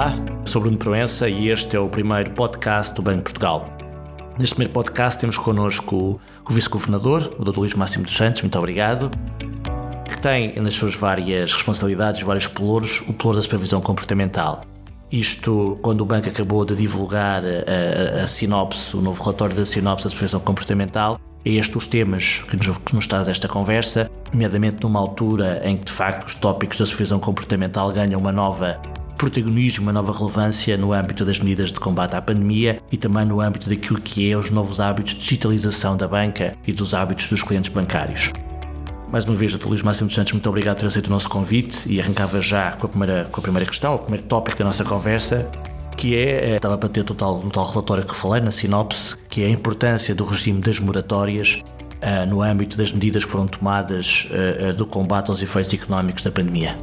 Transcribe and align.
Olá, 0.00 0.14
sou 0.46 0.62
Bruno 0.62 0.78
Proença 0.78 1.28
e 1.28 1.50
este 1.50 1.76
é 1.76 1.78
o 1.78 1.86
primeiro 1.86 2.30
podcast 2.30 2.94
do 2.94 3.02
Banco 3.02 3.18
de 3.18 3.24
Portugal. 3.24 3.68
Neste 4.38 4.54
primeiro 4.54 4.72
podcast 4.72 5.20
temos 5.20 5.36
connosco 5.36 6.18
o 6.48 6.52
Vice-Governador, 6.54 7.36
o 7.38 7.44
Dr. 7.44 7.58
Luís 7.58 7.74
Máximo 7.74 8.04
dos 8.04 8.14
Santos, 8.14 8.40
muito 8.40 8.56
obrigado, 8.56 9.10
que 10.06 10.18
tem 10.18 10.58
nas 10.58 10.72
suas 10.72 10.94
várias 10.94 11.52
responsabilidades, 11.52 12.22
vários 12.22 12.46
pelouros, 12.46 13.02
o 13.10 13.12
pelouro 13.12 13.36
da 13.36 13.42
supervisão 13.42 13.82
comportamental. 13.82 14.62
Isto 15.12 15.78
quando 15.82 16.00
o 16.00 16.06
banco 16.06 16.30
acabou 16.30 16.64
de 16.64 16.74
divulgar 16.74 17.42
a, 17.44 18.20
a, 18.20 18.24
a 18.24 18.26
sinopse, 18.26 18.96
o 18.96 19.02
novo 19.02 19.22
relatório 19.22 19.54
da 19.54 19.66
sinopse 19.66 20.04
da 20.04 20.10
supervisão 20.10 20.40
comportamental, 20.40 21.20
é 21.44 21.50
estes 21.50 21.76
os 21.76 21.86
temas 21.86 22.42
que 22.48 22.56
nos, 22.56 22.78
que 22.78 22.94
nos 22.94 23.06
traz 23.06 23.28
esta 23.28 23.46
conversa, 23.46 24.10
nomeadamente 24.32 24.82
numa 24.82 24.98
altura 24.98 25.60
em 25.62 25.76
que 25.76 25.84
de 25.84 25.92
facto 25.92 26.26
os 26.26 26.34
tópicos 26.34 26.78
da 26.78 26.86
supervisão 26.86 27.20
comportamental 27.20 27.92
ganham 27.92 28.18
uma 28.18 28.32
nova 28.32 28.80
protagonismo, 29.20 29.82
uma 29.82 29.92
nova 29.92 30.16
relevância 30.16 30.78
no 30.78 30.94
âmbito 30.94 31.26
das 31.26 31.38
medidas 31.38 31.70
de 31.70 31.78
combate 31.78 32.16
à 32.16 32.22
pandemia 32.22 32.80
e 32.90 32.96
também 32.96 33.26
no 33.26 33.38
âmbito 33.38 33.68
daquilo 33.68 34.00
que 34.00 34.32
é 34.32 34.34
os 34.34 34.48
novos 34.48 34.80
hábitos 34.80 35.12
de 35.12 35.20
digitalização 35.20 35.94
da 35.94 36.08
banca 36.08 36.56
e 36.66 36.72
dos 36.72 36.94
hábitos 36.94 37.28
dos 37.28 37.42
clientes 37.42 37.70
bancários. 37.70 38.32
Mais 39.12 39.26
uma 39.26 39.36
vez, 39.36 39.54
Dr. 39.54 39.66
Luís 39.66 39.82
Máximo 39.82 40.06
dos 40.06 40.14
Santos, 40.14 40.32
muito 40.32 40.48
obrigado 40.48 40.76
por 40.76 40.80
ter 40.80 40.86
aceito 40.86 41.08
o 41.08 41.10
nosso 41.10 41.28
convite 41.28 41.86
e 41.86 42.00
arrancava 42.00 42.40
já 42.40 42.72
com 42.72 42.86
a 42.86 42.88
primeira, 42.88 43.28
com 43.30 43.40
a 43.40 43.42
primeira 43.42 43.66
questão, 43.66 43.96
o 43.96 43.98
primeiro 43.98 44.24
tópico 44.24 44.56
da 44.56 44.64
nossa 44.64 44.84
conversa, 44.84 45.46
que 45.98 46.16
é, 46.16 46.52
eh, 46.52 46.56
estava 46.56 46.78
para 46.78 46.88
ter 46.88 47.04
total, 47.04 47.42
no 47.44 47.50
tal 47.50 47.66
relatório 47.66 48.06
que 48.06 48.14
falei, 48.14 48.40
na 48.40 48.50
sinopse, 48.50 49.16
que 49.28 49.42
é 49.42 49.46
a 49.48 49.50
importância 49.50 50.14
do 50.14 50.24
regime 50.24 50.62
das 50.62 50.78
moratórias 50.78 51.60
uh, 52.00 52.26
no 52.26 52.40
âmbito 52.40 52.74
das 52.74 52.90
medidas 52.90 53.26
que 53.26 53.30
foram 53.30 53.46
tomadas 53.46 54.26
uh, 54.30 54.70
uh, 54.70 54.72
do 54.72 54.86
combate 54.86 55.28
aos 55.28 55.42
efeitos 55.42 55.74
económicos 55.74 56.22
da 56.22 56.30
pandemia. 56.30 56.74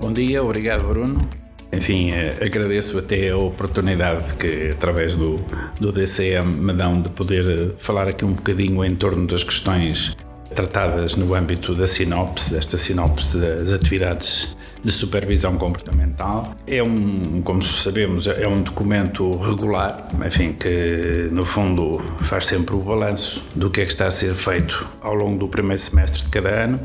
Bom 0.00 0.14
dia, 0.14 0.42
obrigado 0.42 0.88
Bruno. 0.88 1.28
Enfim, 1.70 2.10
eh, 2.10 2.38
agradeço 2.42 2.98
até 2.98 3.28
a 3.28 3.36
oportunidade 3.36 4.32
que, 4.34 4.70
através 4.70 5.14
do, 5.14 5.38
do 5.78 5.92
DCM, 5.92 6.56
me 6.56 6.72
dão 6.72 7.02
de 7.02 7.10
poder 7.10 7.44
eh, 7.46 7.74
falar 7.76 8.08
aqui 8.08 8.24
um 8.24 8.32
bocadinho 8.32 8.82
em 8.82 8.94
torno 8.96 9.26
das 9.26 9.44
questões 9.44 10.16
tratadas 10.54 11.16
no 11.16 11.34
âmbito 11.34 11.74
da 11.74 11.86
sinopse, 11.86 12.52
desta 12.52 12.78
sinopse 12.78 13.38
das 13.38 13.70
atividades 13.70 14.56
de 14.82 14.90
supervisão 14.90 15.56
comportamental. 15.58 16.54
É 16.66 16.82
um, 16.82 17.42
como 17.42 17.62
sabemos, 17.62 18.26
é 18.26 18.48
um 18.48 18.62
documento 18.62 19.30
regular, 19.36 20.08
enfim, 20.26 20.54
que 20.54 21.28
no 21.30 21.44
fundo 21.44 22.00
faz 22.20 22.46
sempre 22.46 22.74
o 22.74 22.78
balanço 22.78 23.44
do 23.54 23.68
que 23.68 23.82
é 23.82 23.84
que 23.84 23.90
está 23.90 24.06
a 24.06 24.10
ser 24.10 24.34
feito 24.34 24.88
ao 25.02 25.14
longo 25.14 25.38
do 25.38 25.46
primeiro 25.46 25.78
semestre 25.78 26.24
de 26.24 26.30
cada 26.30 26.48
ano 26.48 26.80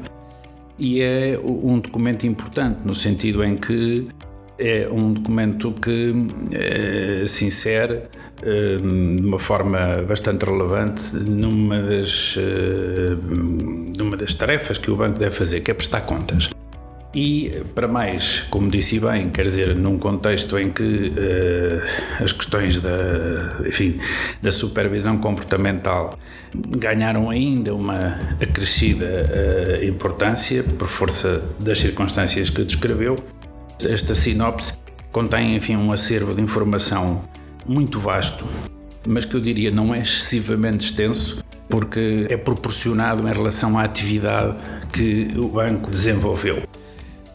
e 0.78 1.02
é 1.02 1.40
um 1.44 1.80
documento 1.80 2.26
importante 2.26 2.80
no 2.86 2.94
sentido 2.94 3.44
em 3.44 3.56
que 3.56 4.08
é 4.58 4.88
um 4.90 5.14
documento 5.14 5.74
que 5.74 6.14
é, 6.52 7.28
se 7.28 7.46
insere 7.46 8.02
é, 8.42 8.78
de 8.78 9.26
uma 9.26 9.40
forma 9.40 10.04
bastante 10.08 10.46
relevante 10.46 11.16
numa 11.16 11.82
das, 11.82 12.38
é, 12.38 13.16
numa 13.98 14.16
das 14.16 14.34
tarefas 14.34 14.78
que 14.78 14.90
o 14.90 14.96
banco 14.96 15.20
deve 15.20 15.36
fazer, 15.36 15.62
que 15.62 15.72
é 15.72 15.74
prestar 15.74 16.02
contas. 16.02 16.50
E, 17.16 17.64
para 17.74 17.88
mais, 17.88 18.42
como 18.50 18.70
disse 18.70 19.00
bem, 19.00 19.30
quer 19.30 19.44
dizer, 19.44 19.74
num 19.74 19.98
contexto 19.98 20.60
em 20.60 20.70
que 20.70 20.84
uh, 20.84 22.22
as 22.22 22.34
questões 22.34 22.82
da, 22.82 23.62
enfim, 23.66 23.98
da 24.42 24.52
supervisão 24.52 25.18
comportamental 25.18 26.20
ganharam 26.54 27.30
ainda 27.30 27.74
uma 27.74 28.20
acrescida 28.42 29.06
uh, 29.06 29.86
importância 29.86 30.62
por 30.62 30.90
força 30.90 31.42
das 31.58 31.80
circunstâncias 31.80 32.50
que 32.50 32.66
descreveu, 32.66 33.16
esta 33.82 34.14
sinopse 34.14 34.74
contém, 35.10 35.56
enfim, 35.56 35.78
um 35.78 35.94
acervo 35.94 36.36
de 36.36 36.42
informação 36.42 37.24
muito 37.66 37.98
vasto, 37.98 38.46
mas 39.08 39.24
que 39.24 39.36
eu 39.36 39.40
diria 39.40 39.72
não 39.72 39.96
é 39.96 40.00
excessivamente 40.00 40.88
extenso, 40.88 41.42
porque 41.70 42.28
é 42.30 42.36
proporcionado 42.36 43.26
em 43.26 43.32
relação 43.32 43.78
à 43.78 43.84
atividade 43.84 44.58
que 44.92 45.32
o 45.38 45.48
banco 45.48 45.90
desenvolveu. 45.90 46.62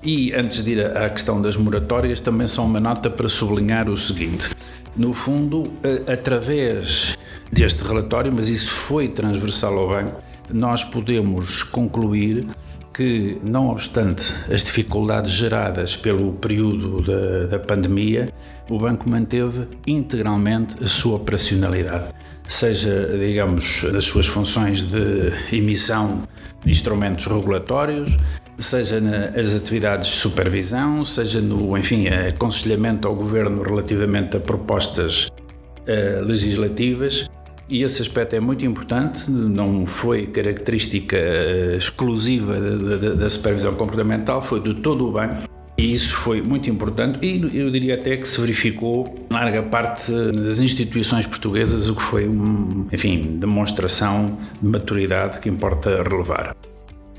E 0.03 0.33
antes 0.33 0.65
de 0.65 0.73
ir 0.73 0.97
à 0.97 1.11
questão 1.11 1.43
das 1.43 1.57
moratórias, 1.57 2.21
também 2.21 2.49
só 2.49 2.65
uma 2.65 2.81
nota 2.81 3.11
para 3.11 3.29
sublinhar 3.29 3.89
o 3.89 3.97
seguinte: 3.97 4.51
no 4.97 5.13
fundo, 5.13 5.65
através 6.11 7.17
deste 7.53 7.85
relatório, 7.85 8.33
mas 8.33 8.49
isso 8.49 8.71
foi 8.71 9.09
transversal 9.09 9.79
ao 9.79 9.89
banco, 9.89 10.23
nós 10.51 10.85
podemos 10.85 11.63
concluir 11.63 12.47
que, 12.95 13.39
não 13.43 13.69
obstante 13.69 14.35
as 14.53 14.65
dificuldades 14.65 15.33
geradas 15.33 15.97
pelo 15.97 16.33
período 16.35 17.03
da, 17.03 17.47
da 17.47 17.59
pandemia, 17.59 18.29
o 18.69 18.79
banco 18.79 19.09
manteve 19.09 19.69
integralmente 19.87 20.83
a 20.83 20.87
sua 20.87 21.17
operacionalidade, 21.17 22.07
seja, 22.49 23.17
digamos, 23.19 23.85
nas 23.93 24.05
suas 24.05 24.27
funções 24.27 24.83
de 24.83 25.33
emissão 25.53 26.23
de 26.65 26.71
instrumentos 26.71 27.27
regulatórios, 27.27 28.17
seja 28.61 29.01
nas 29.01 29.55
atividades 29.55 30.09
de 30.09 30.15
supervisão, 30.15 31.05
seja 31.05 31.41
no, 31.41 31.77
enfim, 31.77 32.09
aconselhamento 32.09 33.09
ao 33.09 33.15
governo 33.15 33.63
relativamente 33.63 34.37
a 34.37 34.41
propostas 34.41 35.27
uh, 35.27 36.25
legislativas. 36.25 37.29
E 37.69 37.83
esse 37.85 38.03
aspecto 38.03 38.35
é 38.35 38.41
muito 38.41 38.67
importante, 38.67 39.31
não 39.31 39.87
foi 39.87 40.27
característica 40.27 41.17
uh, 41.17 41.77
exclusiva 41.77 42.59
da 42.59 43.29
supervisão 43.31 43.75
comportamental, 43.75 44.43
foi 44.43 44.61
de 44.61 44.75
todo 44.75 45.09
o 45.09 45.13
banco. 45.13 45.49
E 45.79 45.95
isso 45.95 46.15
foi 46.15 46.43
muito 46.43 46.69
importante 46.69 47.25
e 47.25 47.59
eu 47.59 47.71
diria 47.71 47.95
até 47.95 48.15
que 48.15 48.29
se 48.29 48.39
verificou 48.39 49.27
em 49.31 49.33
larga 49.33 49.63
parte 49.63 50.13
das 50.13 50.59
instituições 50.59 51.27
portuguesas, 51.27 51.89
o 51.89 51.95
que 51.95 52.03
foi, 52.03 52.29
um, 52.29 52.87
enfim, 52.93 53.39
demonstração 53.39 54.37
de 54.61 54.69
maturidade 54.69 55.39
que 55.39 55.49
importa 55.49 56.03
relevar. 56.03 56.55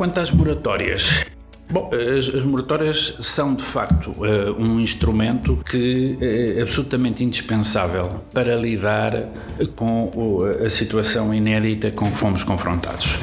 Quanto 0.02 0.20
às 0.20 0.32
moratórias, 0.32 1.28
Bom, 1.70 1.92
as, 1.94 2.28
as, 2.34 2.44
moratórias 2.44 3.18
são 3.20 3.54
de 3.54 3.62
facto 3.64 4.10
uh, 4.10 4.60
um 4.60 4.80
instrumento 4.80 5.58
que 5.58 6.18
é 6.20 6.60
absolutamente 6.60 7.24
indispensável 7.24 8.10
para 8.34 8.56
lidar 8.56 9.30
com 9.76 10.40
a 10.66 10.70
situação 10.72 11.32
inédita 11.32 11.92
com 11.92 12.10
que 12.10 12.18
fomos 12.18 12.44
confrontados. 12.44 13.20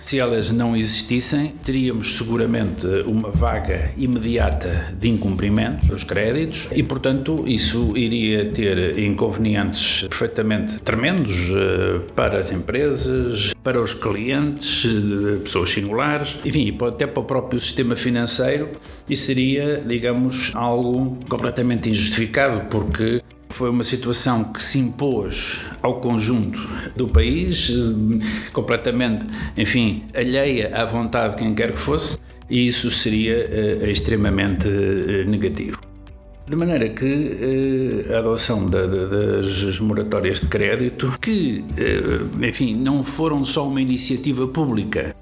Se 0.00 0.18
elas 0.18 0.50
não 0.50 0.74
existissem, 0.74 1.52
teríamos 1.62 2.16
seguramente 2.16 2.86
uma 3.06 3.30
vaga 3.30 3.92
imediata 3.98 4.92
de 4.98 5.08
incumprimento 5.08 5.86
dos 5.86 6.04
créditos 6.04 6.68
e, 6.72 6.82
portanto, 6.82 7.44
isso 7.46 7.94
iria 7.96 8.46
ter 8.46 8.98
inconvenientes 8.98 10.06
perfeitamente 10.08 10.80
tremendos 10.80 11.50
eh, 11.50 12.00
para 12.16 12.38
as 12.38 12.50
empresas, 12.50 13.52
para 13.62 13.80
os 13.80 13.92
clientes, 13.92 14.86
eh, 14.86 15.36
pessoas 15.44 15.68
singulares, 15.68 16.36
enfim, 16.46 16.76
até 16.88 17.06
para 17.06 17.20
o 17.20 17.24
próprio 17.24 17.60
sistema 17.60 17.94
financeiro 17.94 18.70
e 19.08 19.14
seria, 19.14 19.84
digamos, 19.86 20.50
algo 20.54 21.18
completamente 21.28 21.90
injustificado, 21.90 22.68
porque 22.70 23.22
foi 23.50 23.68
uma 23.68 23.82
situação 23.82 24.44
que 24.44 24.62
se 24.62 24.78
impôs 24.78 25.60
ao 25.82 26.00
conjunto 26.00 26.58
do 26.96 27.08
país, 27.08 27.70
eh, 27.70 28.50
completamente, 28.52 29.26
enfim, 29.56 30.04
alheia 30.14 30.70
à 30.74 30.84
vontade 30.84 31.36
de 31.36 31.42
quem 31.42 31.54
quer 31.54 31.72
que 31.72 31.78
fosse, 31.78 32.18
e 32.48 32.66
isso 32.66 32.90
seria 32.90 33.80
uh, 33.82 33.86
extremamente 33.86 34.66
uh, 34.66 35.28
negativo. 35.28 35.80
De 36.48 36.56
maneira 36.56 36.88
que 36.88 38.06
a 38.12 38.18
adoção 38.18 38.66
da, 38.66 38.84
da, 38.84 39.06
das 39.06 39.78
moratórias 39.78 40.40
de 40.40 40.46
crédito, 40.46 41.14
que, 41.20 41.64
enfim, 42.42 42.74
não 42.74 43.04
foram 43.04 43.44
só 43.44 43.68
uma 43.68 43.80
iniciativa 43.80 44.48
pública, 44.48 45.14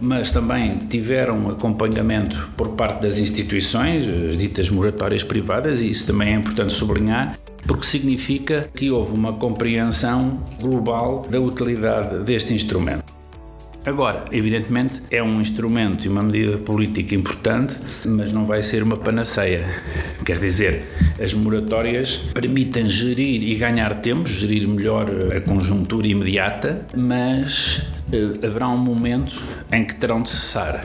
mas 0.00 0.30
também 0.30 0.78
tiveram 0.88 1.50
acompanhamento 1.50 2.48
por 2.56 2.76
parte 2.76 3.02
das 3.02 3.18
instituições, 3.18 4.06
as 4.08 4.38
ditas 4.38 4.70
moratórias 4.70 5.22
privadas, 5.22 5.82
e 5.82 5.90
isso 5.90 6.06
também 6.06 6.32
é 6.32 6.36
importante 6.36 6.72
sublinhar, 6.72 7.38
porque 7.66 7.84
significa 7.84 8.68
que 8.74 8.90
houve 8.90 9.14
uma 9.14 9.32
compreensão 9.32 10.42
global 10.60 11.26
da 11.30 11.40
utilidade 11.40 12.24
deste 12.24 12.54
instrumento. 12.54 13.10
Agora, 13.84 14.26
evidentemente, 14.30 15.00
é 15.10 15.22
um 15.22 15.40
instrumento 15.40 16.04
e 16.04 16.08
uma 16.08 16.22
medida 16.22 16.58
política 16.58 17.14
importante, 17.14 17.74
mas 18.04 18.30
não 18.30 18.44
vai 18.44 18.62
ser 18.62 18.82
uma 18.82 18.98
panaceia. 18.98 19.64
Quer 20.22 20.38
dizer, 20.38 20.84
as 21.18 21.32
moratórias 21.32 22.16
permitem 22.34 22.90
gerir 22.90 23.42
e 23.42 23.54
ganhar 23.54 23.94
tempo, 24.02 24.28
gerir 24.28 24.68
melhor 24.68 25.06
a 25.34 25.40
conjuntura 25.40 26.06
imediata, 26.06 26.84
mas 26.94 27.80
eh, 28.12 28.46
haverá 28.46 28.68
um 28.68 28.76
momento 28.76 29.42
em 29.72 29.82
que 29.82 29.96
terão 29.96 30.22
de 30.22 30.28
cessar. 30.28 30.84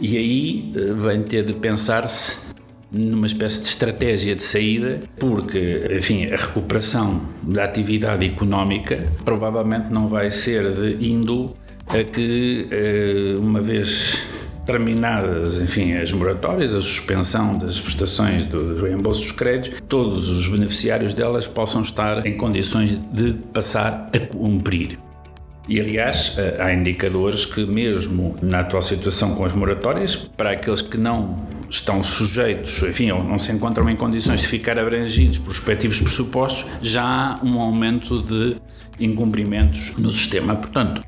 E 0.00 0.16
aí 0.16 0.72
eh, 0.74 0.94
vem 0.94 1.22
ter 1.22 1.44
de 1.44 1.52
pensar-se 1.52 2.45
numa 2.90 3.26
espécie 3.26 3.62
de 3.62 3.68
estratégia 3.68 4.34
de 4.34 4.42
saída, 4.42 5.00
porque, 5.18 5.90
enfim, 5.98 6.26
a 6.26 6.36
recuperação 6.36 7.22
da 7.42 7.64
atividade 7.64 8.24
económica 8.24 9.06
provavelmente 9.24 9.90
não 9.90 10.08
vai 10.08 10.30
ser 10.30 10.72
de 10.72 11.04
índole 11.04 11.50
a 11.88 12.02
que, 12.02 12.66
eh, 12.70 13.34
uma 13.38 13.60
vez 13.60 14.18
terminadas, 14.64 15.62
enfim, 15.62 15.94
as 15.94 16.12
moratórias, 16.12 16.74
a 16.74 16.82
suspensão 16.82 17.56
das 17.56 17.78
prestações 17.78 18.46
dos 18.46 18.82
reembolsos 18.82 19.22
dos 19.22 19.32
créditos, 19.32 19.80
todos 19.88 20.28
os 20.28 20.48
beneficiários 20.48 21.14
delas 21.14 21.46
possam 21.46 21.82
estar 21.82 22.26
em 22.26 22.36
condições 22.36 22.98
de 23.12 23.32
passar 23.52 24.10
a 24.12 24.18
cumprir. 24.18 24.98
E, 25.68 25.80
aliás, 25.80 26.34
eh, 26.38 26.56
há 26.60 26.72
indicadores 26.72 27.44
que, 27.44 27.64
mesmo 27.64 28.36
na 28.42 28.60
atual 28.60 28.82
situação 28.82 29.34
com 29.34 29.44
as 29.44 29.52
moratórias, 29.52 30.14
para 30.14 30.50
aqueles 30.50 30.82
que 30.82 30.96
não 30.96 31.46
estão 31.68 32.02
sujeitos, 32.02 32.82
enfim, 32.82 33.10
ou 33.10 33.22
não 33.22 33.38
se 33.38 33.52
encontram 33.52 33.88
em 33.88 33.96
condições 33.96 34.42
de 34.42 34.46
ficar 34.46 34.78
abrangidos 34.78 35.38
por 35.38 35.50
respectivos 35.50 36.00
pressupostos, 36.00 36.66
já 36.82 37.02
há 37.04 37.44
um 37.44 37.60
aumento 37.60 38.22
de 38.22 38.56
incumprimentos 38.98 39.94
no 39.96 40.10
sistema. 40.10 40.54
Portanto, 40.54 41.02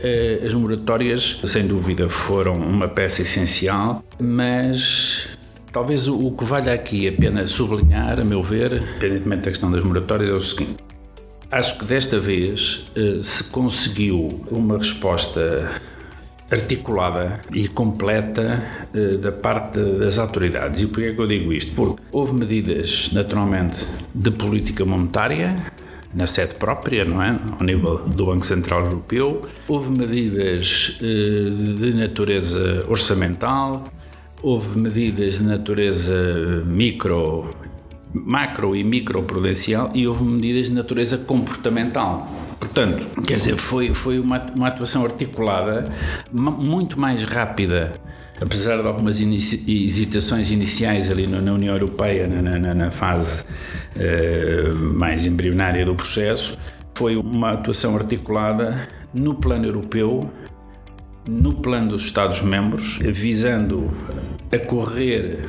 eh, 0.00 0.42
as 0.44 0.54
moratórias, 0.54 1.40
sem 1.44 1.66
dúvida, 1.66 2.08
foram 2.08 2.54
uma 2.54 2.88
peça 2.88 3.22
essencial, 3.22 4.04
mas 4.20 5.28
talvez 5.72 6.08
o 6.08 6.30
que 6.30 6.44
valha 6.44 6.72
aqui 6.72 7.08
a 7.08 7.12
pena 7.12 7.46
sublinhar, 7.46 8.20
a 8.20 8.24
meu 8.24 8.42
ver, 8.42 8.72
independentemente 8.74 9.42
da 9.42 9.50
questão 9.50 9.70
das 9.70 9.82
moratórias, 9.82 10.30
é 10.30 10.34
o 10.34 10.40
seguinte: 10.40 10.76
Acho 11.50 11.78
que 11.78 11.84
desta 11.84 12.18
vez 12.18 12.86
eh, 12.96 13.20
se 13.22 13.44
conseguiu 13.44 14.44
uma 14.50 14.78
resposta 14.78 15.80
articulada 16.50 17.40
e 17.52 17.68
completa 17.68 18.62
eh, 18.94 19.16
da 19.16 19.32
parte 19.32 19.80
das 19.98 20.18
autoridades. 20.18 20.80
E 20.80 20.86
porquê 20.86 21.06
é 21.06 21.12
que 21.12 21.20
eu 21.20 21.26
digo 21.26 21.52
isto? 21.52 21.74
Porque 21.74 22.02
houve 22.12 22.34
medidas, 22.34 23.10
naturalmente, 23.12 23.84
de 24.14 24.30
política 24.30 24.84
monetária, 24.84 25.72
na 26.14 26.26
sede 26.26 26.54
própria, 26.54 27.04
não 27.04 27.22
é? 27.22 27.38
Ao 27.58 27.64
nível 27.64 27.98
do 28.06 28.26
Banco 28.26 28.46
Central 28.46 28.86
Europeu. 28.86 29.46
Houve 29.68 29.90
medidas 29.90 30.98
eh, 31.02 31.50
de 31.78 31.92
natureza 31.94 32.86
orçamental, 32.88 33.84
houve 34.42 34.78
medidas 34.78 35.34
de 35.34 35.42
natureza 35.42 36.64
micro 36.64 37.54
macro 38.14 38.74
e 38.74 38.82
microprudencial 38.82 39.90
e 39.94 40.06
houve 40.06 40.24
medidas 40.24 40.66
de 40.66 40.72
natureza 40.72 41.18
comportamental. 41.18 42.45
Portanto, 42.58 43.06
quer 43.22 43.36
dizer, 43.36 43.56
foi, 43.56 43.92
foi 43.92 44.18
uma, 44.18 44.40
uma 44.54 44.68
atuação 44.68 45.04
articulada, 45.04 45.92
muito 46.32 46.98
mais 46.98 47.22
rápida, 47.22 47.94
apesar 48.40 48.80
de 48.80 48.86
algumas 48.86 49.20
inici 49.20 49.64
hesitações 49.66 50.50
iniciais 50.50 51.10
ali 51.10 51.26
na 51.26 51.52
União 51.52 51.74
Europeia, 51.74 52.26
na, 52.26 52.58
na, 52.58 52.74
na 52.74 52.90
fase 52.90 53.44
uh, 53.96 54.74
mais 54.74 55.26
embrionária 55.26 55.84
do 55.84 55.94
processo, 55.94 56.58
foi 56.94 57.16
uma 57.16 57.52
atuação 57.52 57.94
articulada 57.94 58.88
no 59.12 59.34
plano 59.34 59.66
europeu, 59.66 60.30
no 61.28 61.54
plano 61.54 61.90
dos 61.90 62.04
Estados-membros, 62.04 62.98
visando 63.02 63.90
acorrer 64.50 65.40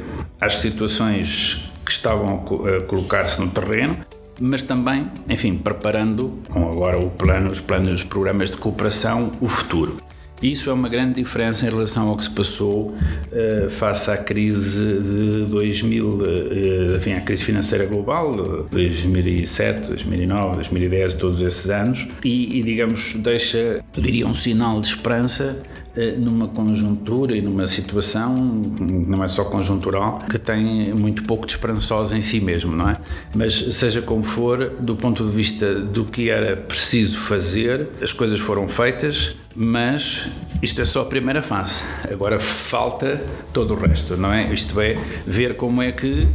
às 0.42 0.56
situações 0.56 1.70
que 1.86 1.92
estavam 1.92 2.44
a 2.68 2.82
colocar-se 2.84 3.40
no 3.40 3.50
terreno, 3.50 3.98
mas 4.40 4.64
também, 4.64 5.08
enfim, 5.30 5.58
preparando, 5.58 6.40
com 6.50 6.70
agora 6.70 7.00
o 7.00 7.10
plano, 7.10 7.50
os 7.50 7.62
planos, 7.62 7.94
os 7.94 8.04
programas 8.04 8.52
de 8.52 8.58
cooperação, 8.58 9.32
o 9.42 9.48
futuro. 9.48 10.02
Isso 10.42 10.70
é 10.70 10.74
uma 10.74 10.88
grande 10.88 11.16
diferença 11.16 11.66
em 11.66 11.70
relação 11.70 12.10
ao 12.10 12.18
que 12.18 12.24
se 12.24 12.30
passou 12.30 12.90
uh, 12.92 13.70
face 13.72 14.12
à 14.12 14.18
crise 14.18 15.00
de 15.00 15.46
2000, 15.50 16.08
uh, 16.08 16.98
enfim, 16.98 17.14
à 17.14 17.22
crise 17.22 17.44
financeira 17.44 17.86
global, 17.88 18.68
2007, 18.70 19.88
2009, 19.88 20.56
2010, 20.58 21.16
todos 21.16 21.42
esses 21.42 21.72
anos, 21.72 22.08
e, 22.24 22.60
e 22.60 22.62
digamos, 22.62 23.16
deixa, 23.16 23.84
eu 23.96 24.04
diria, 24.04 24.28
um 24.28 24.36
sinal 24.36 24.80
de 24.80 24.88
esperança 24.88 25.60
eh, 25.76 25.77
numa 26.18 26.48
conjuntura 26.48 27.36
e 27.36 27.42
numa 27.42 27.68
situação, 27.68 28.36
não 28.36 29.24
é 29.24 29.28
só 29.28 29.44
conjuntural, 29.46 30.20
que 30.30 30.38
tem 30.38 30.94
muito 30.94 31.24
pouco 31.24 31.46
de 31.46 31.54
esperançosa 31.54 32.18
em 32.18 32.22
si 32.22 32.40
mesmo, 32.40 32.76
não 32.76 32.90
é? 32.90 32.98
Mas 33.36 33.54
seja 33.76 34.02
como 34.02 34.24
for, 34.24 34.74
do 34.80 34.96
ponto 34.96 35.26
de 35.26 35.32
vista 35.32 35.74
do 35.76 36.06
que 36.06 36.30
era 36.30 36.56
preciso 36.56 37.18
fazer, 37.20 37.90
as 38.02 38.14
coisas 38.14 38.40
foram 38.40 38.68
feitas, 38.68 39.36
mas 39.60 40.30
isto 40.62 40.80
é 40.80 40.86
só 40.86 41.02
a 41.02 41.06
primeira 41.06 41.42
fase. 41.42 41.84
Agora 42.12 42.40
falta 42.40 43.20
todo 43.52 43.74
o 43.74 43.78
resto, 43.78 44.16
não 44.16 44.32
é? 44.32 44.54
Isto 44.54 44.80
é 44.80 44.96
ver 45.26 45.56
como 45.56 45.82
é 45.82 45.92
que 45.92 46.28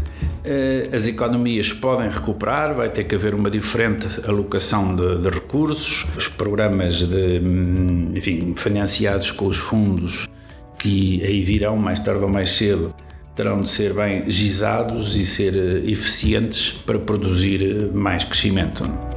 eh, 0.44 0.88
as 0.92 1.06
economias 1.06 1.72
podem 1.72 2.10
recuperar, 2.10 2.74
vai 2.74 2.90
ter 2.90 3.04
que 3.04 3.14
haver 3.14 3.32
uma 3.32 3.48
diferente 3.48 4.08
alocação 4.28 4.96
de, 4.96 5.18
de 5.18 5.28
recursos, 5.28 6.04
os 6.16 6.26
programas 6.26 6.98
de, 7.08 7.40
hum, 7.40 8.10
enfim, 8.12 8.54
financiados 8.56 9.30
com 9.30 9.46
os 9.46 9.58
fundos 9.58 10.28
que 10.76 11.24
aí 11.24 11.44
virão 11.44 11.76
mais 11.76 12.00
tarde 12.00 12.24
ou 12.24 12.28
mais 12.28 12.50
cedo 12.50 12.92
terão 13.36 13.60
de 13.60 13.70
ser 13.70 13.94
bem 13.94 14.28
gizados 14.28 15.16
e 15.16 15.24
ser 15.24 15.54
eh, 15.54 15.90
eficientes 15.90 16.72
para 16.72 16.98
produzir 16.98 17.62
eh, 17.62 17.96
mais 17.96 18.24
crescimento. 18.24 19.11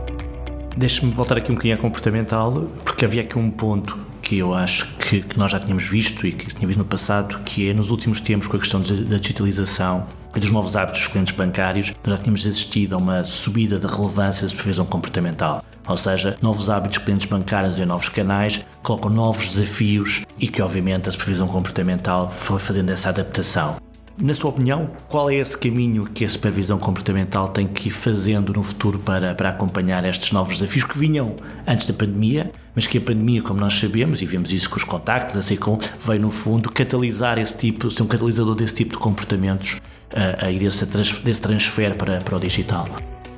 Deixe-me 0.78 1.14
voltar 1.14 1.38
aqui 1.38 1.52
um 1.52 1.56
bocadinho 1.56 1.76
a 1.76 1.78
comportamental, 1.78 2.70
porque 2.84 3.06
havia 3.06 3.22
aqui 3.22 3.38
um 3.38 3.50
ponto 3.50 3.98
que 4.22 4.38
eu 4.40 4.54
acho 4.54 4.94
que, 4.98 5.22
que, 5.22 5.38
nós 5.38 5.52
já 5.52 5.60
tínhamos 5.60 5.88
visto 5.88 6.28
e 6.28 6.34
que 6.34 6.48
tínhamos 6.48 6.68
visto 6.68 6.80
no 6.80 6.86
passado, 6.86 7.40
que 7.46 7.70
é 7.70 7.74
nos 7.74 7.92
últimos 7.92 8.20
tempos 8.20 8.48
com 8.48 8.58
a 8.58 8.60
questão 8.60 8.82
da 8.82 9.18
digitalização 9.18 10.06
e 10.36 10.40
dos 10.40 10.50
novos 10.50 10.76
hábitos 10.76 11.00
dos 11.02 11.08
clientes 11.08 11.34
bancários, 11.34 11.94
nós 12.04 12.18
já 12.18 12.22
tínhamos 12.22 12.46
assistido 12.46 12.94
a 12.94 12.98
uma 12.98 13.24
subida 13.24 13.80
da 13.80 13.88
relevância 13.88 14.44
da 14.44 14.50
supervisão 14.50 14.86
comportamental. 14.86 15.64
Ou 15.88 15.96
seja, 15.96 16.38
novos 16.42 16.70
hábitos 16.70 16.98
de 16.98 17.06
clientes 17.06 17.28
bancários 17.28 17.80
e 17.80 17.86
novos 17.86 18.10
canais 18.10 18.66
colocam 18.84 19.10
novos 19.10 19.48
desafios 19.48 20.24
e 20.38 20.48
que, 20.48 20.62
obviamente, 20.62 21.08
a 21.08 21.12
supervisão 21.12 21.48
comportamental 21.48 22.30
foi 22.30 22.60
fazendo 22.60 22.90
essa 22.90 23.10
adaptação. 23.10 23.78
Na 24.18 24.34
sua 24.34 24.50
opinião, 24.50 24.92
qual 25.10 25.30
é 25.30 25.36
esse 25.36 25.58
caminho 25.58 26.06
que 26.06 26.24
a 26.24 26.30
supervisão 26.30 26.80
comportamental 26.80 27.50
tem 27.50 27.68
que 27.68 27.90
ir 27.90 27.92
fazendo 27.92 28.54
no 28.54 28.64
futuro 28.64 28.98
para, 28.98 29.36
para 29.36 29.50
acompanhar 29.50 30.06
estes 30.06 30.32
novos 30.32 30.60
desafios 30.60 30.86
que 30.86 30.98
vinham 30.98 31.36
antes 31.68 31.86
da 31.86 31.94
pandemia, 31.94 32.50
mas 32.74 32.88
que 32.88 32.98
a 32.98 33.02
pandemia, 33.02 33.42
como 33.42 33.60
nós 33.60 33.78
sabemos, 33.78 34.22
e 34.22 34.26
vemos 34.26 34.54
isso 34.54 34.70
com 34.70 34.78
os 34.78 34.86
contactos, 34.86 35.36
assim 35.36 35.58
como 35.58 35.80
veio 36.00 36.22
no 36.22 36.32
fundo 36.32 36.72
catalisar 36.72 37.38
esse 37.38 37.58
tipo, 37.58 37.92
ser 37.92 38.04
um 38.04 38.08
catalisador 38.08 38.56
desse 38.56 38.76
tipo 38.76 38.92
de 38.92 39.00
comportamentos 39.00 39.82
uh, 40.14 40.50
e 40.50 40.60
desse, 40.60 40.86
desse 40.86 41.42
transfer 41.42 41.98
para, 41.98 42.22
para 42.22 42.38
o 42.38 42.40
digital? 42.40 42.88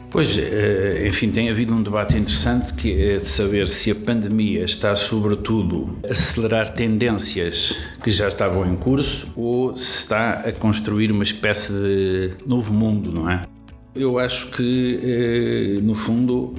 Pois, 0.10 0.38
eh, 0.38 1.06
enfim, 1.06 1.30
tem 1.32 1.50
havido 1.50 1.74
um 1.74 1.84
debate 1.84 2.18
interessante 2.18 2.74
que 2.74 2.94
é 2.94 3.18
de 3.20 3.28
saber 3.28 3.68
se 3.68 3.92
a 3.92 3.96
pandemia 3.96 4.64
está, 4.64 4.96
sobretudo, 4.96 5.98
a 6.08 6.12
acelerar 6.12 6.74
tendências 6.74 7.78
que 8.02 8.10
já 8.10 8.30
estavam 8.30 8.66
em 8.66 8.76
curso 8.76 9.32
ou 9.36 9.76
se 9.78 10.00
está 10.00 10.44
a 10.46 10.52
construir 10.54 11.12
uma 11.12 11.24
espécie 11.24 11.74
de 11.74 12.32
novo 12.46 12.74
mundo, 12.74 13.12
não 13.12 13.30
é? 13.30 13.46
Eu 13.94 14.18
acho 14.18 14.52
que, 14.52 15.00
eh, 15.04 15.82
no 15.82 15.96
fundo, 15.96 16.54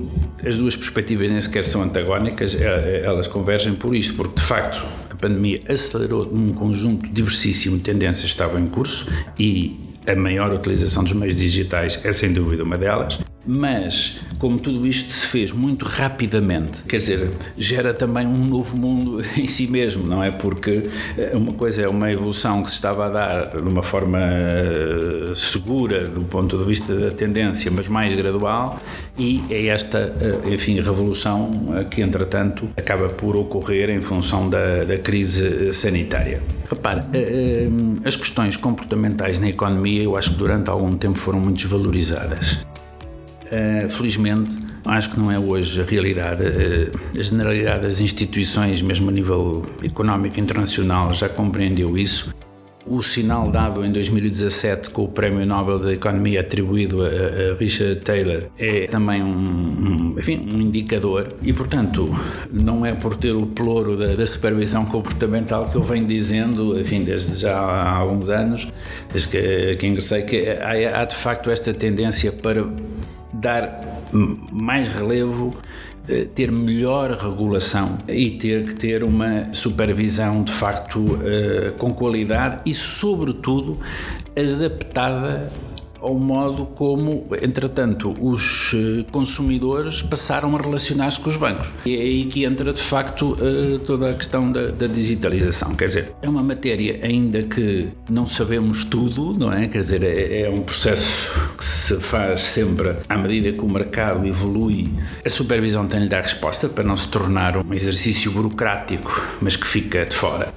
as 0.44 0.58
duas 0.58 0.76
perspectivas 0.76 1.30
nem 1.30 1.40
sequer 1.40 1.64
são 1.64 1.82
antagónicas, 1.82 2.54
eh, 2.54 3.02
elas 3.04 3.28
convergem 3.28 3.74
por 3.74 3.94
isto, 3.94 4.14
porque 4.14 4.40
de 4.40 4.42
facto 4.42 4.84
a 5.08 5.14
pandemia 5.14 5.60
acelerou 5.68 6.28
um 6.32 6.52
conjunto 6.52 7.08
diversíssimo 7.10 7.76
de 7.76 7.82
tendências 7.82 8.24
que 8.24 8.30
estavam 8.30 8.60
em 8.60 8.66
curso 8.66 9.06
e 9.38 9.88
a 10.06 10.14
maior 10.14 10.52
utilização 10.52 11.04
dos 11.04 11.12
meios 11.12 11.36
digitais 11.36 12.00
é 12.04 12.10
sem 12.12 12.32
dúvida 12.32 12.64
uma 12.64 12.78
delas, 12.78 13.18
mas 13.48 14.20
como 14.38 14.58
tudo 14.58 14.86
isto 14.86 15.10
se 15.10 15.26
fez 15.26 15.52
muito 15.52 15.86
rapidamente, 15.86 16.82
quer 16.82 16.98
dizer, 16.98 17.30
gera 17.56 17.94
também 17.94 18.26
um 18.26 18.44
novo 18.44 18.76
mundo 18.76 19.24
em 19.38 19.46
si 19.46 19.66
mesmo, 19.66 20.06
não 20.06 20.22
é? 20.22 20.30
Porque 20.30 20.90
eh, 21.16 21.32
uma 21.34 21.54
coisa 21.54 21.80
é 21.80 21.88
uma 21.88 22.12
evolução 22.12 22.62
que 22.62 22.68
se 22.68 22.74
estava 22.74 23.06
a 23.06 23.08
dar 23.08 23.50
de 23.52 23.66
uma 23.66 23.82
forma 23.82 24.18
eh, 24.20 25.32
segura 25.34 26.06
do 26.06 26.20
ponto 26.20 26.58
de 26.58 26.64
vista 26.64 26.94
da 26.94 27.10
tendência, 27.10 27.70
mas 27.70 27.88
mais 27.88 28.14
gradual, 28.14 28.80
e 29.18 29.42
é 29.48 29.68
esta, 29.68 30.14
eh, 30.20 30.52
enfim, 30.52 30.74
revolução 30.74 31.50
que 31.90 32.02
entretanto 32.02 32.68
acaba 32.76 33.08
por 33.08 33.34
ocorrer 33.34 33.88
em 33.88 34.02
função 34.02 34.50
da, 34.50 34.84
da 34.84 34.98
crise 34.98 35.72
sanitária. 35.72 36.42
Repare, 36.68 37.00
as 38.04 38.14
questões 38.14 38.58
comportamentais 38.58 39.38
na 39.38 39.48
economia 39.48 40.02
eu 40.02 40.16
acho 40.16 40.32
que 40.32 40.36
durante 40.36 40.68
algum 40.68 40.94
tempo 40.98 41.18
foram 41.18 41.40
muito 41.40 41.56
desvalorizadas. 41.56 42.58
Uh, 43.50 43.88
felizmente, 43.88 44.56
acho 44.84 45.10
que 45.10 45.18
não 45.18 45.30
é 45.30 45.38
hoje 45.38 45.80
a 45.80 45.84
realidade. 45.84 46.42
Uh, 46.42 47.18
a 47.18 47.22
generalidade 47.22 47.82
das 47.82 48.00
instituições, 48.00 48.82
mesmo 48.82 49.08
a 49.08 49.12
nível 49.12 49.66
económico 49.82 50.38
internacional, 50.38 51.14
já 51.14 51.28
compreendeu 51.28 51.96
isso 51.96 52.32
o 52.88 53.02
sinal 53.02 53.50
dado 53.50 53.84
em 53.84 53.92
2017 53.92 54.90
com 54.90 55.04
o 55.04 55.08
Prémio 55.08 55.44
Nobel 55.44 55.78
da 55.78 55.92
Economia 55.92 56.40
atribuído 56.40 57.02
a, 57.02 57.06
a 57.06 57.56
Richard 57.58 58.00
Taylor 58.00 58.44
é 58.58 58.86
também 58.86 59.22
um, 59.22 59.28
um, 59.28 60.14
enfim, 60.18 60.48
um 60.50 60.60
indicador 60.60 61.34
e, 61.42 61.52
portanto, 61.52 62.08
não 62.50 62.84
é 62.84 62.94
por 62.94 63.16
ter 63.16 63.32
o 63.32 63.46
ploro 63.46 63.96
da, 63.96 64.14
da, 64.14 64.26
supervisão 64.26 64.86
comportamental 64.86 65.68
que 65.68 65.76
eu 65.76 65.82
venho 65.82 66.06
dizendo, 66.06 66.80
enfim, 66.80 67.04
desde 67.04 67.38
já 67.38 67.58
há 67.58 67.96
alguns 67.96 68.28
anos, 68.28 68.72
desde 69.12 69.30
que, 69.30 69.76
que 69.76 69.86
ingressei, 69.86 70.22
que 70.22 70.48
há, 70.48 71.02
há 71.02 71.04
de 71.04 71.16
facto 71.16 71.50
esta 71.50 71.74
tendência 71.74 72.32
para 72.32 72.64
dar 73.38 74.02
mais 74.52 74.88
relevo 74.88 75.56
eh, 76.08 76.26
ter 76.34 76.50
melhor 76.50 77.10
regulação 77.12 77.98
e 78.08 78.30
ter 78.38 78.64
que 78.64 78.74
ter 78.74 79.04
uma 79.04 79.52
supervisão 79.52 80.42
de 80.42 80.52
facto 80.52 81.18
eh, 81.22 81.72
com 81.78 81.92
qualidade 81.92 82.60
e, 82.64 82.72
sobretudo, 82.72 83.78
adaptada 84.36 85.50
ao 86.00 86.14
modo 86.14 86.66
como, 86.66 87.26
entretanto, 87.42 88.14
os 88.20 88.74
eh, 88.74 89.04
consumidores 89.10 90.02
passaram 90.02 90.56
a 90.56 90.60
relacionar-se 90.60 91.20
com 91.20 91.28
os 91.28 91.36
bancos. 91.36 91.72
E 91.84 91.96
é 91.96 92.00
aí 92.00 92.24
que 92.26 92.44
entra, 92.44 92.72
de 92.72 92.80
facto, 92.80 93.36
eh, 93.40 93.78
toda 93.86 94.10
a 94.10 94.14
questão 94.14 94.50
da, 94.50 94.68
da, 94.68 94.86
digitalização. 94.86 95.74
Quer 95.74 95.88
dizer, 95.88 96.12
é 96.22 96.28
uma 96.28 96.42
matéria 96.42 97.00
ainda 97.02 97.42
que 97.42 97.88
não 98.08 98.26
sabemos 98.26 98.84
tudo, 98.84 99.34
não 99.34 99.52
é? 99.52 99.66
Quer 99.66 99.82
dizer, 99.82 100.02
é, 100.02 100.42
é 100.42 100.50
um 100.50 100.62
processo 100.62 101.50
que 101.56 101.64
se 101.64 102.00
faz 102.00 102.42
sempre 102.42 102.96
à 103.08 103.16
medida 103.16 103.52
que 103.52 103.60
o 103.60 103.68
mercado 103.68 104.26
evolui. 104.26 104.92
A 105.24 105.30
supervisão 105.30 105.86
tem 105.86 106.00
de 106.00 106.08
dar 106.08 106.22
resposta 106.22 106.68
para 106.68 106.84
não 106.84 106.96
se 106.96 107.08
tornar 107.08 107.56
um 107.56 107.74
exercício 107.74 108.30
burocrático, 108.32 109.38
mas 109.40 109.56
que 109.56 109.66
fica 109.66 110.04
de 110.06 110.14
fora. 110.14 110.52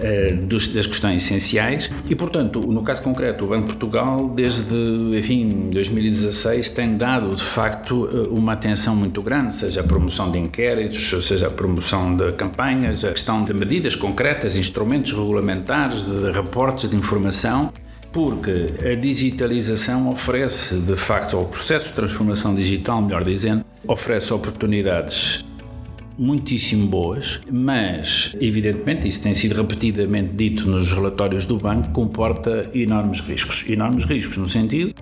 Eh, 0.00 0.32
das 0.48 0.86
questões 0.86 1.24
essenciais 1.24 1.90
e, 2.08 2.14
portanto, 2.14 2.60
no 2.60 2.82
caso 2.84 3.02
concreto, 3.02 3.44
o 3.44 3.48
Banco 3.48 3.66
de 3.66 3.72
Portugal, 3.72 4.28
desde, 4.28 4.72
enfim, 5.16 5.70
2016, 5.72 6.70
tem 6.70 6.96
dado, 6.96 7.34
de 7.34 7.42
facto, 7.42 8.08
eh, 8.12 8.28
uma 8.30 8.52
atenção 8.52 8.94
muito 8.94 9.22
grande, 9.22 9.54
seja 9.54 9.80
a 9.80 9.84
promoção 9.84 10.30
de 10.30 10.38
inquéritos, 10.38 11.26
seja 11.26 11.48
a 11.48 11.50
promoção 11.50 12.16
de 12.16 12.32
campanhas, 12.32 13.04
a 13.04 13.10
questão 13.10 13.44
de 13.44 13.54
medidas 13.54 13.94
concretas, 13.94 14.56
instrumentos 14.56 15.12
regulamentares, 15.12 16.02
de, 16.02 16.30
reportes 16.30 16.90
de 16.90 16.96
informação, 16.96 17.72
porque 18.12 18.74
a 18.80 18.94
digitalização 18.94 20.08
oferece, 20.08 20.78
de 20.80 20.96
facto, 20.96 21.36
ao 21.36 21.44
processo 21.44 21.88
de 21.88 21.94
transformação 21.94 22.54
digital, 22.54 23.02
melhor 23.02 23.24
dizendo, 23.24 23.64
oferece 23.86 24.32
oportunidades 24.32 25.44
muitíssimo 26.18 26.88
boas, 26.88 27.40
mas 27.50 28.36
evidentemente 28.40 29.06
isso 29.06 29.22
tem 29.22 29.32
sido 29.32 29.54
repetidamente 29.54 30.34
dito 30.34 30.68
nos 30.68 30.92
relatórios 30.92 31.46
do 31.46 31.58
banco, 31.58 31.90
comporta 31.92 32.70
enormes 32.74 33.20
riscos. 33.20 33.64
Enormes 33.68 34.04
riscos 34.04 34.36
no 34.36 34.48
sentido 34.48 34.92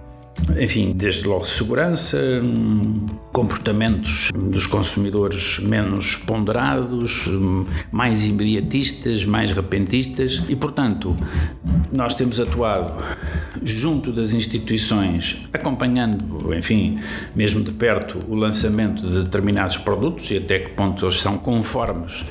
enfim, 0.58 0.92
desde 0.92 1.26
logo 1.26 1.46
segurança, 1.46 2.18
comportamentos 3.32 4.30
dos 4.34 4.66
consumidores 4.66 5.58
menos 5.58 6.16
ponderados, 6.16 7.28
mais 7.90 8.24
imediatistas, 8.24 9.24
mais 9.24 9.50
repentistas. 9.50 10.42
E, 10.48 10.56
portanto, 10.56 11.16
nós 11.92 12.14
temos 12.14 12.38
atuado 12.40 13.02
junto 13.62 14.12
das 14.12 14.32
instituições, 14.32 15.46
acompanhando, 15.52 16.54
enfim, 16.54 16.98
mesmo 17.34 17.62
de 17.62 17.72
perto, 17.72 18.18
o 18.28 18.34
lançamento 18.34 19.06
de 19.08 19.24
determinados 19.24 19.76
produtos 19.76 20.30
e 20.30 20.36
até 20.38 20.60
que 20.60 20.70
ponto 20.70 21.04
eles 21.04 21.20
são 21.20 21.38
conformes 21.38 22.24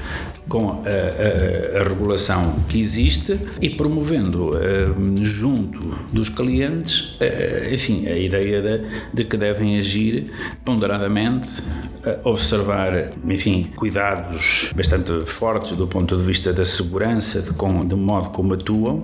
com 0.48 0.70
a, 0.70 1.80
a, 1.80 1.82
a 1.82 1.84
regulação 1.84 2.56
que 2.70 2.80
existe 2.80 3.38
e 3.62 3.70
promovendo 3.70 4.50
uh, 4.50 5.24
junto 5.24 5.80
dos 6.12 6.30
clientes, 6.30 7.18
uh, 7.20 7.74
enfim, 7.74 8.08
a 8.08 8.18
ideia 8.18 8.62
de, 8.62 8.86
de, 9.14 9.24
que 9.24 9.38
devem 9.38 9.78
agir 9.78 10.32
ponderadamente, 10.64 11.62
uh, 11.62 12.30
observar, 12.30 13.12
enfim, 13.28 13.72
cuidados 13.76 14.72
bastante 14.76 15.26
fortes 15.26 15.76
do 15.76 15.88
ponto 15.88 16.16
de 16.16 16.24
vista 16.24 16.54
da 16.54 16.66
segurança, 16.66 17.42
de, 17.42 17.52
com, 17.52 17.86
de 17.86 17.96
modo 17.96 18.30
como 18.30 18.54
atuam, 18.54 19.04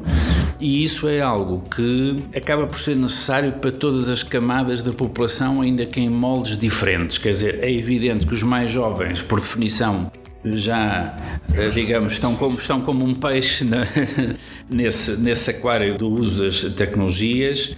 e 0.59 0.83
isso 0.83 1.07
é 1.07 1.21
algo 1.21 1.63
que 1.75 2.17
acaba 2.35 2.67
por 2.67 2.77
ser 2.77 2.95
necessário 2.95 3.53
para 3.53 3.71
todas 3.71 4.09
as 4.09 4.21
camadas 4.21 4.81
da 4.81 4.91
população, 4.91 5.61
ainda 5.61 5.85
que 5.85 5.99
em 5.99 6.09
moldes 6.09 6.57
diferentes. 6.57 7.17
Quer 7.17 7.31
dizer, 7.31 7.59
é 7.61 7.71
evidente 7.71 8.27
que 8.27 8.33
os 8.33 8.43
mais 8.43 8.69
jovens, 8.69 9.21
por 9.21 9.39
definição, 9.39 10.11
já, 10.43 11.39
eh, 11.53 11.69
digamos, 11.69 12.13
estão 12.13 12.35
como, 12.35 12.57
estão 12.57 12.81
como 12.81 13.05
um 13.05 13.13
peixe 13.13 13.63
na, 13.63 13.85
nesse, 14.69 15.17
nesse 15.19 15.51
aquário 15.51 15.97
do 15.97 16.09
uso 16.09 16.43
das 16.43 16.61
tecnologias, 16.73 17.77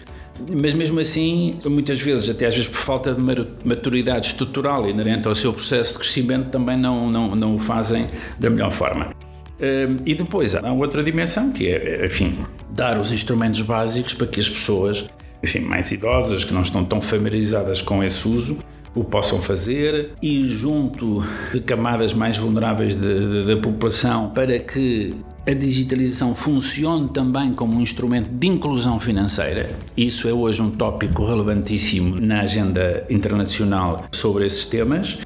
mas 0.49 0.73
mesmo 0.73 0.99
assim, 0.99 1.59
muitas 1.65 2.01
vezes, 2.01 2.29
até 2.29 2.47
às 2.47 2.55
vezes 2.55 2.69
por 2.69 2.79
falta 2.79 3.13
de 3.13 3.21
maturidade 3.63 4.27
estrutural 4.27 4.89
inerente 4.89 5.27
ao 5.27 5.35
seu 5.35 5.53
processo 5.53 5.93
de 5.93 5.99
crescimento, 5.99 6.49
também 6.49 6.77
não, 6.77 7.09
não, 7.09 7.35
não 7.35 7.55
o 7.55 7.59
fazem 7.59 8.07
da 8.39 8.49
melhor 8.49 8.71
forma. 8.71 9.13
Ehm, 9.59 9.97
e 10.05 10.15
depois 10.15 10.55
há 10.55 10.71
outra 10.73 11.03
dimensão 11.03 11.51
que 11.51 11.67
é, 11.67 12.05
enfim, 12.05 12.37
dar 12.71 12.99
os 12.99 13.11
instrumentos 13.11 13.61
básicos 13.61 14.13
para 14.13 14.27
que 14.27 14.39
as 14.39 14.49
pessoas, 14.49 15.09
enfim, 15.43 15.59
mais 15.59 15.91
idosas, 15.91 16.43
que 16.43 16.53
não 16.53 16.63
estão 16.63 16.83
tão 16.83 16.99
familiarizadas 16.99 17.81
com 17.81 18.03
esse 18.03 18.27
uso, 18.27 18.59
o 18.95 19.03
possam 19.03 19.41
fazer 19.41 20.11
e 20.21 20.45
junto 20.47 21.23
de 21.51 21.59
camadas 21.59 22.13
mais 22.13 22.37
vulneráveis 22.37 22.95
da 22.95 23.57
população 23.57 24.29
para 24.29 24.59
que 24.59 25.15
a 25.45 25.53
digitalização 25.53 26.33
funcione 26.35 27.09
também 27.09 27.53
como 27.53 27.75
um 27.75 27.81
instrumento 27.81 28.29
de 28.29 28.47
inclusão 28.47 28.99
financeira. 28.99 29.71
Isso 29.97 30.27
é 30.27 30.33
hoje 30.33 30.61
um 30.61 30.71
tópico 30.71 31.25
relevantíssimo 31.25 32.19
na 32.19 32.41
agenda 32.41 33.05
internacional 33.09 34.05
sobre 34.11 34.45
esses 34.45 34.65
temas. 34.65 35.17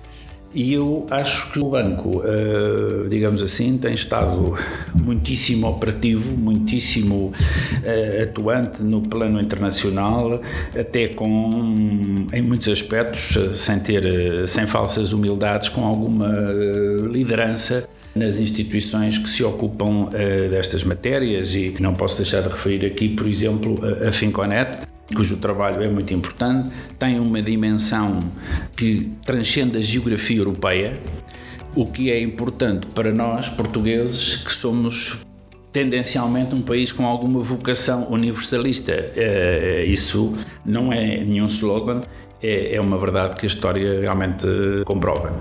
E 0.58 0.74
eu 0.74 1.06
acho 1.12 1.52
que 1.52 1.60
o 1.60 1.70
banco, 1.70 2.18
uh, 2.18 3.08
digamos 3.08 3.44
assim, 3.44 3.78
tem 3.78 3.94
estado 3.94 4.58
muitíssimo 5.00 5.68
operativo, 5.68 6.36
muitíssimo 6.36 7.32
uh, 7.32 8.24
atuante 8.24 8.82
no 8.82 9.02
plano 9.02 9.40
internacional, 9.40 10.42
até 10.76 11.10
com, 11.10 12.26
em 12.34 12.42
muitos 12.42 12.70
aspectos, 12.70 13.36
uh, 13.36 13.56
sem 13.56 13.80
ter, 13.82 14.50
sem 14.50 14.66
falsas 14.66 15.14
humildades, 15.14 15.70
com 15.70 15.86
alguma 15.86 16.28
liderança 17.12 17.88
nas 18.16 18.40
instituições 18.40 19.20
que 19.20 19.30
se 19.30 19.44
ocupam 19.44 20.10
destas 20.50 20.84
matérias. 20.84 21.54
E 21.54 21.76
não 21.80 21.94
posso 21.94 22.18
deixar 22.18 22.42
de 22.42 22.48
referir 22.48 22.84
aqui, 22.84 23.10
por 23.10 23.28
exemplo, 23.28 23.80
a 24.08 24.12
Finconet, 24.12 24.87
cujo 25.16 25.38
trabalho 25.38 25.84
é 25.84 25.90
muito 25.90 26.14
importante, 26.14 26.70
tem 27.00 27.20
uma 27.20 27.42
dimensão 27.42 28.24
que 28.76 29.12
transcende 29.26 29.78
a 29.78 29.82
geografia 29.82 30.38
europeia, 30.38 31.00
o 31.76 31.86
que 31.86 32.12
é 32.12 32.20
importante 32.22 32.88
para 32.88 33.12
nós, 33.12 33.50
portugueses, 33.50 34.38
que 34.38 34.52
somos 34.52 35.26
tendencialmente 35.72 36.56
um 36.56 36.62
país 36.62 36.92
com 36.92 37.06
alguma 37.06 37.40
vocação 37.40 38.12
universalista. 38.12 38.94
Eh, 39.16 39.86
isso 39.88 40.36
não 40.66 40.92
é 40.92 41.24
nenhum 41.24 41.46
slogan, 41.46 42.02
é, 42.42 42.76
é 42.76 42.82
uma 42.82 42.98
verdade 42.98 43.36
que 43.36 43.46
a 43.46 43.48
história 43.48 44.02
realmente 44.02 44.48
comprova. 44.86 45.34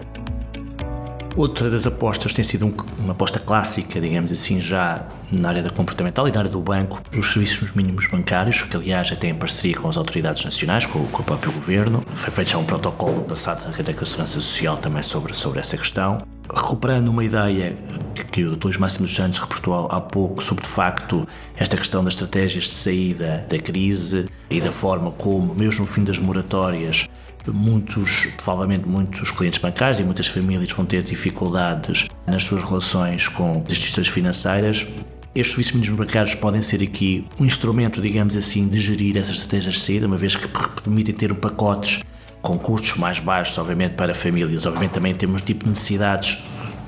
Outra 1.37 1.69
das 1.69 1.87
apostas 1.87 2.33
tem 2.33 2.43
sido 2.43 2.75
uma 2.99 3.13
aposta 3.13 3.39
clássica, 3.39 4.01
digamos 4.01 4.33
assim, 4.33 4.59
já 4.59 5.05
na 5.31 5.51
área 5.51 5.63
da 5.63 5.69
comportamental 5.69 6.27
e 6.27 6.33
na 6.33 6.39
área 6.39 6.51
do 6.51 6.61
banco, 6.61 7.03
os 7.15 7.33
serviços 7.33 7.73
mínimos 7.73 8.07
bancários, 8.07 8.63
que 8.63 8.75
aliás 8.75 9.09
já 9.09 9.17
têm 9.17 9.35
parceria 9.35 9.77
com 9.77 9.87
as 9.87 9.99
autoridades 9.99 10.45
nacionais, 10.45 10.87
com, 10.87 11.05
com 11.09 11.23
o 11.23 11.25
próprio 11.25 11.53
governo. 11.53 12.03
Foi 12.15 12.33
feito 12.33 12.53
já 12.53 12.59
um 12.59 12.65
protocolo 12.65 13.23
passado 13.23 13.67
da 13.67 13.73
Segurança 13.73 14.27
Social 14.41 14.79
também 14.79 15.03
sobre, 15.03 15.35
sobre 15.35 15.61
essa 15.61 15.77
questão. 15.77 16.27
Recuperando 16.55 17.09
uma 17.09 17.25
ideia 17.25 17.77
que, 18.15 18.25
que 18.25 18.45
o 18.45 18.57
Dr. 18.57 18.79
Máximo 18.79 19.05
dos 19.05 19.15
Santos 19.15 19.39
reportou 19.39 19.89
há 19.91 20.01
pouco 20.01 20.43
sobre, 20.43 20.65
de 20.65 20.71
facto, 20.71 21.27
esta 21.57 21.77
questão 21.77 22.05
das 22.05 22.15
estratégias 22.15 22.65
de 22.65 22.71
saída 22.71 23.47
da 23.49 23.59
crise 23.59 24.27
e 24.49 24.61
da 24.61 24.71
forma 24.71 25.11
como, 25.11 25.55
mesmo 25.55 25.83
no 25.83 25.87
fim 25.87 26.05
das 26.05 26.19
moratórias, 26.19 27.09
muitos, 27.47 28.29
provavelmente 28.37 28.87
muitos 28.89 29.31
clientes 29.31 29.59
bancários 29.59 30.01
e 30.01 30.05
muitas 30.05 30.27
famílias 30.27 30.71
vão 30.71 30.85
ter 30.85 31.03
dificuldades 31.03 32.09
nas 32.27 32.43
suas 32.45 32.63
relações 32.63 33.29
com 33.29 33.63
as 33.65 33.73
instituições 33.73 34.09
financeiras. 34.09 34.87
Estes 35.35 35.67
serviços 35.67 35.95
bancários 35.95 36.35
podem 36.35 36.63
ser 36.63 36.83
aqui 36.83 37.25
um 37.39 37.45
instrumento, 37.45 38.01
digamos 38.01 38.37
assim, 38.37 38.67
de 38.67 38.81
gerir 38.81 39.17
essas 39.17 39.35
estratégias 39.35 39.75
de 39.75 39.81
saída, 39.81 40.07
uma 40.07 40.17
vez 40.17 40.35
que 40.35 40.49
permitem 40.83 41.15
ter 41.15 41.35
pacotes 41.35 42.01
com 42.47 42.57
custos 42.57 42.97
mais 42.97 43.19
baixos, 43.19 43.59
obviamente, 43.59 43.95
para 43.95 44.15
famílias. 44.15 44.67
Obviamente 44.67 44.93
também 44.93 45.13
temos 45.13 45.43
tipo 45.43 45.65
de 45.65 45.71
necessidades 45.71 46.39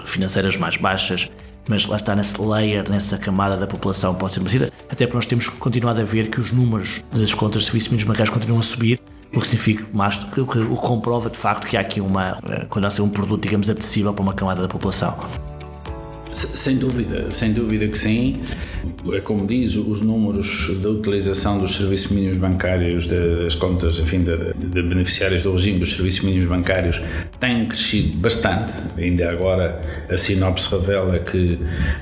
financeiras 0.04 0.56
mais 0.56 0.76
baixas, 0.76 1.28
mas 1.68 1.84
lá 1.86 1.96
está 1.96 2.14
nesse 2.14 2.40
layer, 2.40 2.88
nessa 2.88 3.18
camada 3.18 3.56
da 3.56 3.66
população 3.66 4.14
pode 4.14 4.34
ser 4.34 4.40
merecida, 4.40 4.70
até 4.88 5.04
porque 5.04 5.16
nós 5.16 5.26
temos 5.26 5.48
continuado 5.48 6.00
a 6.00 6.04
ver 6.04 6.30
que 6.30 6.40
os 6.40 6.52
números 6.52 7.02
das 7.12 7.34
contas 7.34 7.62
de 7.62 7.66
serviços 7.66 7.88
mínimos 7.88 8.06
bancários 8.08 8.32
continuam 8.32 8.60
a 8.60 8.62
subir 8.62 9.00
o 9.34 9.40
que 9.40 9.46
significa 9.48 9.84
mais, 9.92 10.16
o 10.16 10.46
que, 10.46 10.64
comprova 10.76 11.28
de 11.28 11.36
facto 11.36 11.66
que 11.66 11.76
há 11.76 11.80
aqui 11.80 12.00
uma, 12.00 12.38
eh, 12.48 12.64
quando 12.70 12.84
há 12.84 13.02
um 13.02 13.08
produto, 13.08 13.42
digamos, 13.42 13.68
apetecível 13.68 14.14
para 14.14 14.22
uma 14.22 14.32
camada 14.32 14.62
da 14.62 14.68
população. 14.68 15.18
Sem 16.38 16.76
dúvida, 16.76 17.30
sem 17.30 17.52
dúvida 17.52 17.86
que 17.88 17.98
sim. 17.98 18.40
É 19.12 19.20
como 19.20 19.46
diz, 19.46 19.76
os 19.76 20.02
números 20.02 20.80
da 20.80 20.88
utilização 20.88 21.58
dos 21.58 21.74
serviços 21.74 22.10
mínimos 22.12 22.38
bancários, 22.38 23.06
das 23.06 23.54
contas, 23.54 23.98
enfim, 23.98 24.22
de, 24.22 24.54
de 24.54 24.82
beneficiários 24.82 25.42
do 25.42 25.52
regime 25.52 25.80
dos 25.80 25.94
serviços 25.94 26.24
mínimos 26.24 26.46
bancários 26.46 27.00
têm 27.40 27.66
crescido 27.66 28.16
bastante. 28.18 28.72
Ainda 28.96 29.30
agora 29.30 30.06
a 30.08 30.16
sinopse 30.16 30.70
revela 30.70 31.18
que 31.18 31.58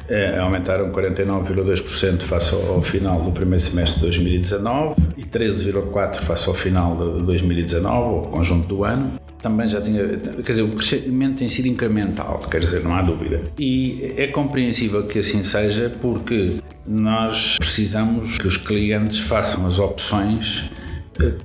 eh, 0.08 0.38
aumentaram 0.38 0.90
49,2% 0.90 2.22
face 2.22 2.54
ao, 2.54 2.82
final 2.82 3.22
do 3.22 3.32
primeiro 3.32 3.62
semestre 3.62 4.00
de 4.00 4.06
2019 4.06 4.94
e 5.16 5.24
13,4% 5.24 6.20
face 6.20 6.48
ao 6.48 6.54
final 6.54 6.96
de 6.96 7.24
2019, 7.24 8.26
o 8.26 8.30
conjunto 8.30 8.68
do 8.68 8.84
ano. 8.84 9.25
Também 9.40 9.68
já 9.68 9.80
tinha. 9.80 10.06
Quer 10.06 10.50
dizer, 10.50 10.62
o 10.62 10.70
crescimento 10.70 11.38
tem 11.38 11.48
sido 11.48 11.68
incremental, 11.68 12.46
quer 12.50 12.60
dizer, 12.60 12.82
não 12.82 12.94
há 12.94 13.02
dúvida. 13.02 13.42
E 13.58 14.12
é 14.16 14.26
compreensível 14.26 15.02
que 15.06 15.18
assim 15.18 15.42
seja, 15.42 15.94
porque 16.00 16.60
nós 16.86 17.56
precisamos 17.58 18.38
que 18.38 18.46
os 18.46 18.56
clientes 18.56 19.18
façam 19.18 19.66
as 19.66 19.78
opções 19.78 20.70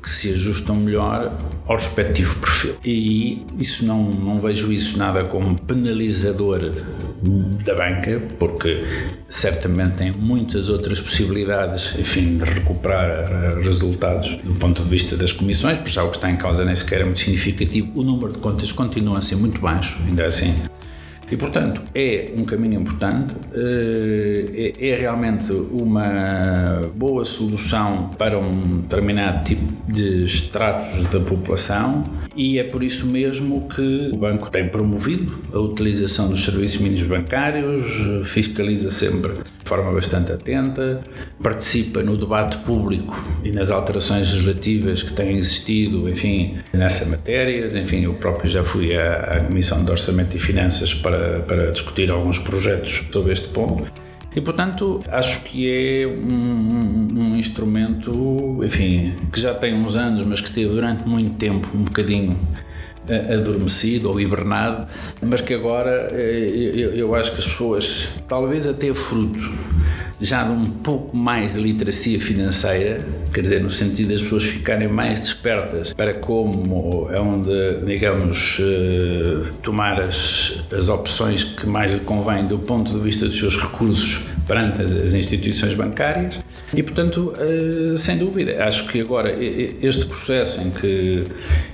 que 0.01 0.09
se 0.09 0.33
ajustam 0.33 0.75
melhor 0.75 1.31
ao 1.65 1.75
respectivo 1.75 2.35
perfil. 2.39 2.75
E 2.83 3.45
isso 3.57 3.85
não, 3.85 4.03
não 4.03 4.39
vejo 4.39 4.71
isso 4.71 4.97
nada 4.97 5.23
como 5.23 5.57
penalizador 5.57 6.71
da 7.65 7.75
banca, 7.75 8.21
porque 8.39 8.83
certamente 9.27 9.95
tem 9.95 10.11
muitas 10.11 10.69
outras 10.69 10.99
possibilidades, 10.99 11.97
enfim, 11.97 12.37
de 12.37 12.43
recuperar 12.43 13.59
resultados 13.63 14.35
do 14.37 14.55
ponto 14.55 14.83
de 14.83 14.89
vista 14.89 15.15
das 15.15 15.31
comissões, 15.31 15.77
por 15.77 15.89
já 15.89 16.03
o 16.03 16.09
que 16.09 16.17
está 16.17 16.29
em 16.29 16.37
causa 16.37 16.65
nem 16.65 16.75
sequer 16.75 17.01
é 17.01 17.05
muito 17.05 17.19
significativo. 17.19 17.91
O 17.95 18.03
número 18.03 18.33
de 18.33 18.39
contas 18.39 18.71
continua 18.71 19.19
a 19.19 19.21
ser 19.21 19.35
muito 19.35 19.61
baixo, 19.61 19.97
ainda 20.05 20.25
assim. 20.25 20.53
E, 21.31 21.38
portanto, 21.38 21.81
é 21.95 22.33
um 22.35 22.43
caminho 22.43 22.81
importante, 22.81 23.33
eh, 23.53 24.73
é, 24.77 24.89
é 24.89 24.95
realmente 25.00 25.51
uma 25.51 26.81
boa 26.93 27.23
solução 27.23 28.09
para 28.17 28.38
um 28.38 28.81
determinado 28.81 29.45
tipo 29.45 29.63
de 29.89 30.25
extratos 30.25 31.09
da 31.09 31.21
população 31.21 32.05
e 32.35 32.59
é 32.59 32.63
por 32.63 32.83
isso 32.83 33.07
mesmo 33.07 33.67
que 33.69 34.09
o 34.11 34.17
banco 34.17 34.50
tem 34.50 34.67
promovido 34.67 35.38
a 35.53 35.59
utilização 35.59 36.29
dos 36.29 36.43
serviços 36.43 36.81
mínimos 36.81 37.03
bancários, 37.03 37.85
fiscaliza 38.25 38.91
sempre 38.91 39.33
de 39.63 39.69
forma 39.69 39.91
bastante 39.91 40.31
atenta, 40.31 41.01
participa 41.41 42.01
no 42.01 42.17
debate 42.17 42.57
público 42.59 43.15
e 43.43 43.51
nas 43.51 43.69
alterações 43.69 44.31
legislativas 44.31 45.03
que 45.03 45.13
têm 45.13 45.38
existido, 45.38 46.09
enfim, 46.09 46.57
nessa 46.73 47.05
matéria. 47.05 47.79
Enfim, 47.79 48.03
eu 48.03 48.13
próprio 48.15 48.50
já 48.50 48.63
fui 48.63 48.95
à, 48.95 49.38
à 49.38 49.39
Comissão 49.41 49.83
de 49.85 49.91
Orçamento 49.91 50.35
e 50.35 50.39
Finanças 50.39 50.93
para, 50.93 51.20
para 51.47 51.71
discutir 51.71 52.11
alguns 52.11 52.39
projetos 52.39 53.07
sobre 53.11 53.33
este 53.33 53.47
ponto. 53.49 53.91
E, 54.33 54.39
portanto, 54.39 55.01
acho 55.09 55.43
que 55.43 55.69
é 55.69 56.07
um, 56.07 57.33
um, 57.33 57.35
instrumento, 57.35 58.63
enfim, 58.63 59.13
que 59.31 59.41
já 59.41 59.53
tem 59.53 59.73
uns 59.73 59.97
anos, 59.97 60.25
mas 60.25 60.39
que 60.39 60.49
teve 60.49 60.69
durante 60.69 61.07
muito 61.07 61.35
tempo 61.35 61.69
um 61.75 61.83
bocadinho 61.83 62.37
adormecido 63.33 64.09
ou 64.09 64.21
hibernado, 64.21 64.87
mas 65.21 65.41
que 65.41 65.53
agora 65.53 66.09
eh, 66.13 66.93
eu 66.95 67.13
acho 67.13 67.31
que 67.33 67.39
as 67.39 67.47
pessoas, 67.47 68.09
talvez 68.27 68.67
até 68.67 68.93
fruto 68.93 69.39
já 70.21 70.43
de 70.43 70.51
um 70.51 70.65
pouco 70.65 71.17
mais 71.17 71.53
de 71.53 71.59
literacia 71.59 72.19
financeira, 72.19 73.03
quer 73.33 73.41
dizer, 73.41 73.61
no 73.61 73.71
sentido 73.71 74.09
das 74.09 74.21
pessoas 74.21 74.43
ficarem 74.43 74.87
mais 74.87 75.19
despertas 75.19 75.93
para 75.93 76.13
como 76.13 77.09
é 77.11 77.19
onde, 77.19 77.83
digamos, 77.85 78.59
eh, 78.61 79.49
tomar 79.63 79.99
as, 79.99 80.63
as 80.71 80.89
opções 80.89 81.43
que 81.43 81.65
mais 81.65 81.93
lhe 81.95 82.01
convém 82.01 82.45
do 82.45 82.59
ponto 82.59 82.93
de 82.93 82.99
vista 82.99 83.25
dos 83.25 83.39
seus 83.39 83.57
recursos 83.57 84.27
perante 84.47 84.81
as 84.81 85.13
instituições 85.13 85.73
bancárias. 85.73 86.39
E, 86.73 86.83
portanto, 86.83 87.33
eh, 87.39 87.97
sem 87.97 88.17
dúvida, 88.17 88.63
acho 88.63 88.87
que 88.87 89.01
agora 89.01 89.35
este 89.41 90.05
processo 90.05 90.61
em 90.61 90.69
que, 90.69 91.25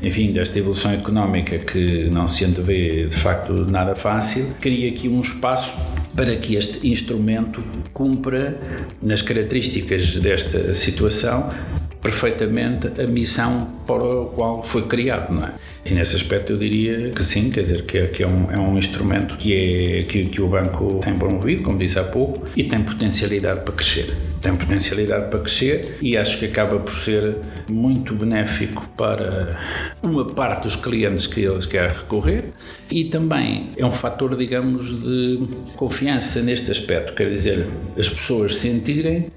enfim, 0.01 0.31
desta 0.31 0.57
evolução 0.57 0.93
económica 0.93 1.57
que 1.59 2.09
não 2.09 2.27
se 2.27 2.45
antevê 2.45 3.07
de 3.07 3.15
facto 3.15 3.51
nada 3.69 3.93
fácil, 3.93 4.55
cria 4.61 4.89
aqui 4.89 5.09
um 5.09 5.19
espaço 5.19 5.75
para 6.17 6.35
que 6.35 6.55
este 6.55 6.87
instrumento 6.87 7.63
cumpra, 7.93 8.59
nas 9.01 9.21
características 9.21 10.15
desta 10.15 10.73
situação, 10.73 11.53
perfeitamente 12.01 12.87
a 12.99 13.05
missão 13.05 13.69
para 13.85 14.03
a 14.03 14.25
qual 14.25 14.63
foi 14.63 14.87
criado, 14.87 15.31
não 15.31 15.43
é? 15.43 15.53
E 15.85 15.93
nesse 15.93 16.15
aspecto 16.15 16.53
eu 16.53 16.57
diria 16.57 17.11
que 17.11 17.23
sim, 17.23 17.51
quer 17.51 17.61
dizer, 17.61 17.83
que 17.83 17.99
é, 17.99 18.07
que 18.07 18.23
é, 18.23 18.27
um, 18.27 18.51
é 18.51 18.57
um 18.57 18.77
instrumento 18.77 19.37
que, 19.37 19.53
é, 19.53 20.03
que, 20.03 20.25
que 20.25 20.41
o 20.41 20.47
banco 20.47 20.99
tem 21.03 21.13
promovido, 21.13 21.61
como 21.61 21.77
disse 21.77 21.99
há 21.99 22.03
pouco, 22.03 22.47
e 22.55 22.63
tem 22.63 22.81
potencialidade 22.81 23.61
para 23.61 23.73
crescer. 23.75 24.11
Tem 24.41 24.55
potencialidade 24.55 25.29
para 25.29 25.39
crescer 25.39 25.97
e 26.01 26.15
acho 26.15 26.39
que 26.39 26.45
acaba 26.45 26.79
por 26.79 26.93
ser 26.93 27.37
muito 27.69 28.13
benéfico 28.13 28.87
para 28.95 29.57
uma 30.01 30.25
parte 30.25 30.63
dos 30.63 30.75
clientes 30.75 31.25
que 31.25 31.41
eles 31.41 31.65
querem 31.65 31.95
recorrer 31.95 32.45
e 32.91 33.05
também 33.05 33.71
é 33.75 33.85
um 33.85 33.91
fator, 33.91 34.35
digamos, 34.35 35.01
de 35.01 35.39
confiança 35.75 36.41
neste 36.41 36.71
aspecto, 36.71 37.13
quer 37.13 37.29
dizer, 37.29 37.67
as 37.97 38.07
pessoas 38.07 38.57
sentirem 38.57 39.31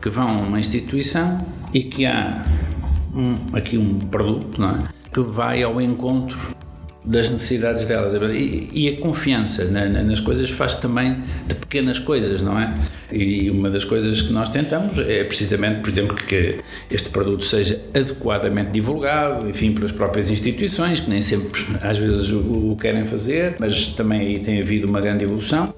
que 0.00 0.08
vão 0.08 0.28
a 0.28 0.46
uma 0.46 0.60
instituição 0.60 1.46
e 1.72 1.84
que 1.84 2.04
há 2.04 2.42
um, 3.14 3.36
aqui 3.56 3.78
um 3.78 3.98
produto 3.98 4.62
é? 4.62 4.82
que 5.12 5.20
vai 5.20 5.62
ao 5.62 5.80
encontro 5.80 6.38
das 7.04 7.30
necessidades 7.30 7.84
delas. 7.84 8.14
E, 8.32 8.68
e 8.72 8.88
a 8.88 9.00
confiança 9.00 9.64
na, 9.64 9.86
na, 9.86 10.02
nas 10.02 10.20
coisas 10.20 10.50
faz 10.50 10.76
também 10.76 11.22
de 11.46 11.54
pequenas 11.54 11.98
coisas, 11.98 12.42
não 12.42 12.58
é? 12.58 12.74
E 13.10 13.50
uma 13.50 13.68
das 13.70 13.84
coisas 13.84 14.22
que 14.22 14.32
nós 14.32 14.48
tentamos 14.48 14.98
é 14.98 15.24
precisamente, 15.24 15.80
por 15.80 15.90
exemplo, 15.90 16.16
que 16.16 16.58
este 16.90 17.10
produto 17.10 17.44
seja 17.44 17.80
adequadamente 17.94 18.70
divulgado, 18.70 19.48
enfim, 19.48 19.72
pelas 19.72 19.92
próprias 19.92 20.30
instituições, 20.30 21.00
que 21.00 21.10
nem 21.10 21.20
sempre, 21.20 21.50
às 21.82 21.98
vezes, 21.98 22.30
o, 22.30 22.72
o 22.72 22.76
querem 22.80 23.04
fazer, 23.04 23.56
mas 23.58 23.88
também 23.88 24.20
aí 24.20 24.38
tem 24.38 24.60
havido 24.60 24.86
uma 24.86 25.00
grande 25.00 25.24
evolução. 25.24 25.74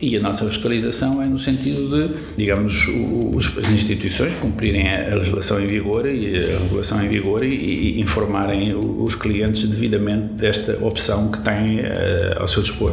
E 0.00 0.16
a 0.16 0.20
nossa 0.20 0.44
fiscalização 0.48 1.20
é 1.20 1.26
no 1.26 1.38
sentido 1.38 1.88
de, 1.88 2.14
digamos, 2.36 2.86
os, 3.34 3.58
as 3.58 3.68
instituições 3.68 4.34
cumprirem 4.36 4.88
a 4.88 5.14
legislação 5.16 5.60
em 5.60 5.66
vigor 5.66 6.06
e 6.06 6.36
a 6.36 6.58
regulação 6.58 7.04
em 7.04 7.08
vigor 7.08 7.44
e, 7.44 7.48
e 7.48 8.00
informarem 8.00 8.74
os 8.74 9.16
clientes 9.16 9.66
devidamente 9.68 10.34
desta 10.34 10.78
opção 10.84 11.30
que 11.32 11.40
têm 11.40 11.80
uh, 11.80 12.40
ao 12.40 12.46
seu 12.46 12.62
dispor. 12.62 12.92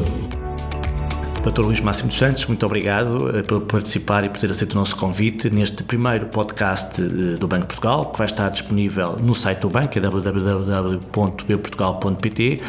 Dr. 1.46 1.62
Luís 1.62 1.80
Máximo 1.80 2.10
dos 2.10 2.18
Santos, 2.18 2.48
muito 2.48 2.66
obrigado 2.66 3.38
eh, 3.38 3.44
por 3.44 3.62
participar 3.62 4.24
e 4.24 4.30
por 4.30 4.40
ter 4.40 4.50
aceito 4.50 4.74
o 4.74 4.76
nosso 4.76 4.96
convite 4.96 5.48
neste 5.52 5.84
primeiro 5.84 6.26
podcast 6.26 7.00
eh, 7.00 7.38
do 7.38 7.48
Banco 7.48 7.68
Portugal, 7.68 8.12
que 8.12 8.18
vai 8.18 8.26
estar 8.26 8.50
disponível 8.50 9.16
no 9.22 9.36
site 9.36 9.60
do 9.60 9.70
banco, 9.70 9.96
é 9.96 10.02
www.bportugal.pt, 10.02 12.62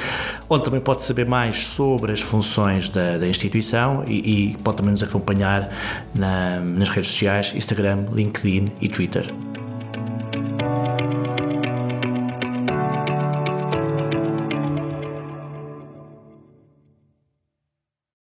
onde 0.50 0.62
também 0.62 0.82
pode 0.82 1.00
saber 1.00 1.24
mais 1.24 1.64
sobre 1.64 2.12
as 2.12 2.20
funções 2.20 2.90
da, 2.90 3.16
da 3.16 3.26
instituição 3.26 4.04
e, 4.06 4.50
e, 4.50 4.56
pode 4.58 4.76
também 4.76 4.92
nos 4.92 5.02
acompanhar 5.02 5.74
na, 6.14 6.60
nas 6.60 6.90
redes 6.90 7.12
sociais, 7.12 7.54
Instagram, 7.56 8.04
LinkedIn 8.12 8.72
e 8.78 8.90
Twitter. 8.90 9.32